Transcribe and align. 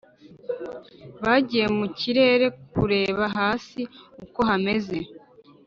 bagiye 1.23 1.65
mu 1.77 1.85
kirere 1.97 2.47
kureba 2.73 3.23
hasi 3.37 3.81
uko 4.23 4.39
hameze. 4.49 4.97